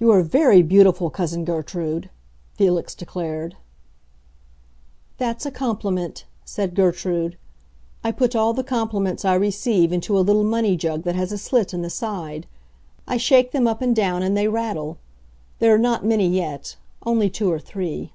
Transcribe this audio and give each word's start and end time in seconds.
"You 0.00 0.10
are 0.10 0.22
very 0.24 0.62
beautiful, 0.62 1.10
cousin 1.10 1.44
Gertrude," 1.44 2.10
Felix 2.54 2.92
declared. 2.92 3.54
"That's 5.18 5.46
a 5.46 5.52
compliment," 5.52 6.24
said 6.44 6.74
Gertrude. 6.74 7.38
"I 8.02 8.10
put 8.10 8.34
all 8.34 8.52
the 8.52 8.64
compliments 8.64 9.24
I 9.24 9.34
receive 9.34 9.92
into 9.92 10.18
a 10.18 10.26
little 10.26 10.42
money 10.42 10.76
jug 10.76 11.04
that 11.04 11.14
has 11.14 11.30
a 11.30 11.38
slit 11.38 11.72
in 11.72 11.82
the 11.82 11.88
side. 12.04 12.48
I 13.06 13.16
shake 13.16 13.52
them 13.52 13.68
up 13.68 13.80
and 13.80 13.94
down, 13.94 14.24
and 14.24 14.36
they 14.36 14.48
rattle. 14.48 14.98
There 15.60 15.72
are 15.72 15.78
not 15.78 16.04
many 16.04 16.28
yet—only 16.28 17.30
two 17.30 17.48
or 17.48 17.60
three." 17.60 18.10